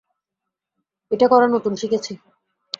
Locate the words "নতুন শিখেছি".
1.47-2.13